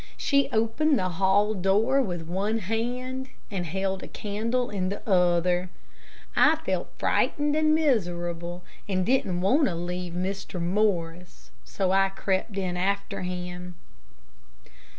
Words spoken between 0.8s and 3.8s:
the hall door with one hand and